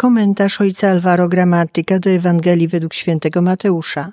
[0.00, 4.12] Komentarz ojca Alvaro Gramatyka do Ewangelii według świętego Mateusza,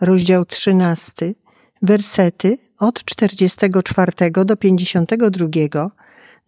[0.00, 1.34] rozdział 13,
[1.82, 4.12] wersety od 44
[4.44, 5.90] do 52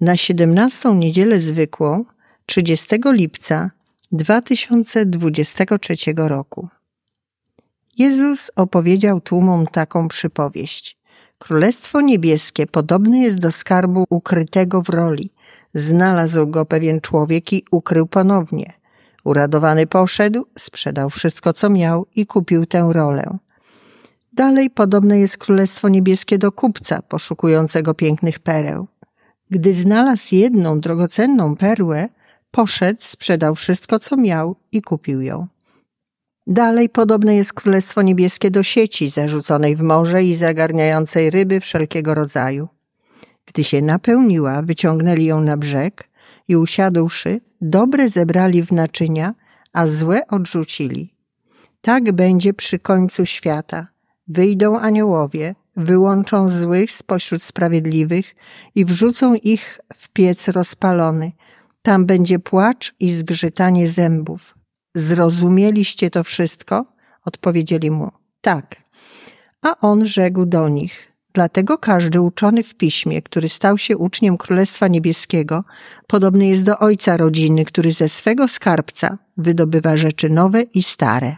[0.01, 2.05] na 17 niedzielę zwykłą
[2.47, 3.71] 30 lipca
[4.13, 6.69] 2023 roku.
[7.99, 10.99] Jezus opowiedział tłumom taką przypowieść.
[11.39, 15.31] Królestwo niebieskie podobne jest do skarbu ukrytego w roli.
[15.75, 18.73] Znalazł go pewien człowiek i ukrył ponownie.
[19.25, 23.39] Uradowany poszedł, sprzedał wszystko, co miał i kupił tę rolę.
[24.33, 28.87] Dalej podobne jest Królestwo Niebieskie do kupca poszukującego pięknych pereł.
[29.51, 32.09] Gdy znalazł jedną drogocenną perłę,
[32.51, 35.47] poszedł, sprzedał wszystko, co miał i kupił ją.
[36.47, 42.69] Dalej podobne jest Królestwo Niebieskie do sieci zarzuconej w morze i zagarniającej ryby wszelkiego rodzaju.
[43.53, 46.09] Gdy się napełniła, wyciągnęli ją na brzeg
[46.49, 49.35] i usiadłszy, dobre zebrali w naczynia,
[49.73, 51.15] a złe odrzucili.
[51.81, 53.87] Tak będzie przy końcu świata.
[54.29, 58.35] Wyjdą aniołowie, wyłączą złych spośród sprawiedliwych
[58.75, 61.33] i wrzucą ich w piec rozpalony.
[61.83, 64.55] Tam będzie płacz i zgrzytanie zębów.
[64.95, 66.87] Zrozumieliście to wszystko?
[67.25, 68.11] Odpowiedzieli mu.
[68.41, 68.77] Tak.
[69.63, 71.10] A on rzekł do nich.
[71.33, 75.65] Dlatego każdy uczony w piśmie, który stał się uczniem Królestwa Niebieskiego,
[76.07, 81.37] podobny jest do ojca rodziny, który ze swego skarbca wydobywa rzeczy nowe i stare.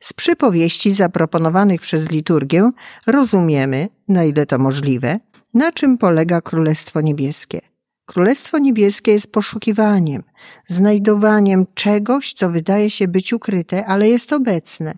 [0.00, 2.70] Z przypowieści zaproponowanych przez liturgię
[3.06, 5.20] rozumiemy, na ile to możliwe,
[5.54, 7.60] na czym polega Królestwo Niebieskie.
[8.06, 10.22] Królestwo Niebieskie jest poszukiwaniem,
[10.66, 14.94] znajdowaniem czegoś, co wydaje się być ukryte, ale jest obecne.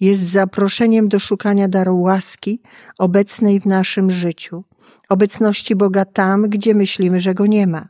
[0.00, 2.60] Jest zaproszeniem do szukania daru łaski
[2.98, 4.64] obecnej w naszym życiu,
[5.08, 7.88] obecności Boga tam, gdzie myślimy, że go nie ma.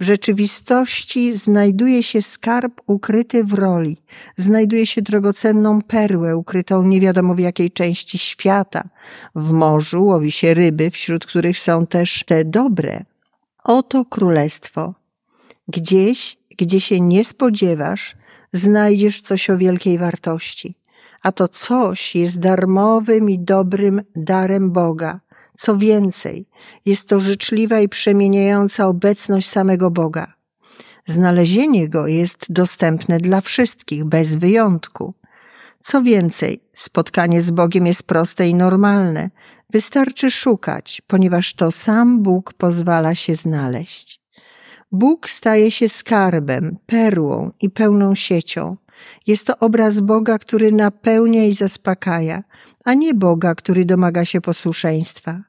[0.00, 3.96] W rzeczywistości znajduje się skarb ukryty w roli,
[4.36, 8.88] znajduje się drogocenną perłę ukrytą nie wiadomo w jakiej części świata.
[9.34, 13.04] W morzu łowi się ryby, wśród których są też te dobre.
[13.64, 14.94] Oto królestwo.
[15.68, 18.16] Gdzieś, gdzie się nie spodziewasz,
[18.52, 20.79] znajdziesz coś o wielkiej wartości.
[21.22, 25.20] A to coś jest darmowym i dobrym darem Boga
[25.60, 26.46] co więcej,
[26.86, 30.34] jest to życzliwa i przemieniająca obecność samego Boga.
[31.06, 35.14] Znalezienie go jest dostępne dla wszystkich, bez wyjątku.
[35.80, 39.30] Co więcej, spotkanie z Bogiem jest proste i normalne.
[39.70, 44.20] Wystarczy szukać, ponieważ to sam Bóg pozwala się znaleźć.
[44.92, 48.76] Bóg staje się skarbem, perłą i pełną siecią.
[49.26, 52.42] Jest to obraz Boga, który napełnia i zaspokaja,
[52.84, 55.42] a nie Boga, który domaga się posłuszeństwa.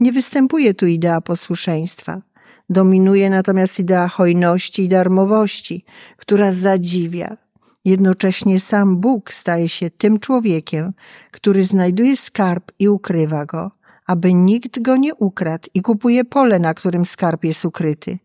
[0.00, 2.22] Nie występuje tu idea posłuszeństwa.
[2.70, 5.84] Dominuje natomiast idea hojności i darmowości,
[6.16, 7.36] która zadziwia.
[7.84, 10.92] Jednocześnie sam Bóg staje się tym człowiekiem,
[11.30, 13.70] który znajduje skarb i ukrywa go,
[14.06, 18.18] aby nikt go nie ukradł i kupuje pole, na którym skarb jest ukryty,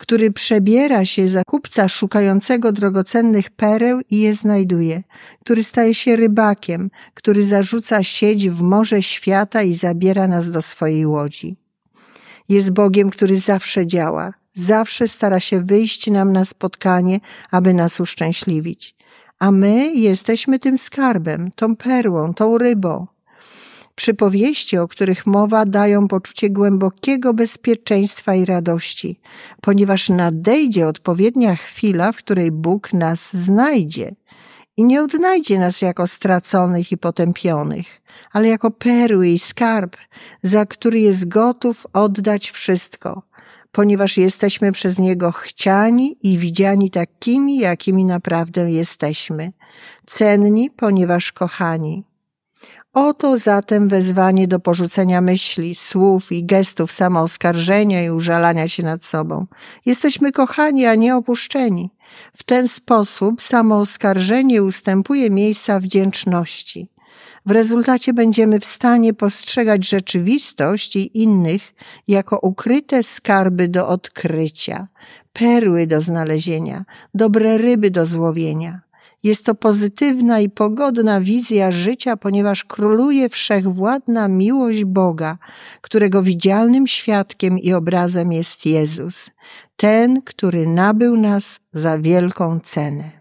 [0.00, 5.02] który przebiera się za kupca szukającego drogocennych pereł i je znajduje,
[5.40, 11.06] który staje się rybakiem, który zarzuca sieć w morze świata i zabiera nas do swojej
[11.06, 11.56] łodzi.
[12.48, 18.94] Jest Bogiem, który zawsze działa, zawsze stara się wyjść nam na spotkanie, aby nas uszczęśliwić.
[19.38, 23.06] A my jesteśmy tym skarbem, tą perłą, tą rybą.
[24.00, 29.20] Przypowieści, o których mowa, dają poczucie głębokiego bezpieczeństwa i radości,
[29.60, 34.14] ponieważ nadejdzie odpowiednia chwila, w której Bóg nas znajdzie
[34.76, 38.02] i nie odnajdzie nas jako straconych i potępionych,
[38.32, 39.96] ale jako perły i skarb,
[40.42, 43.22] za który jest gotów oddać wszystko,
[43.72, 49.52] ponieważ jesteśmy przez Niego chciani i widziani takimi, jakimi naprawdę jesteśmy,
[50.06, 52.09] cenni, ponieważ kochani.
[52.94, 59.46] Oto zatem wezwanie do porzucenia myśli, słów i gestów samooskarżenia i użalania się nad sobą.
[59.86, 61.90] Jesteśmy kochani, a nie opuszczeni.
[62.36, 66.88] W ten sposób samooskarżenie ustępuje miejsca wdzięczności.
[67.46, 71.74] W rezultacie będziemy w stanie postrzegać rzeczywistość i innych
[72.08, 74.88] jako ukryte skarby do odkrycia,
[75.32, 76.84] perły do znalezienia,
[77.14, 78.89] dobre ryby do złowienia.
[79.22, 85.38] Jest to pozytywna i pogodna wizja życia, ponieważ króluje wszechwładna miłość Boga,
[85.80, 89.30] którego widzialnym świadkiem i obrazem jest Jezus,
[89.76, 93.19] ten, który nabył nas za wielką cenę.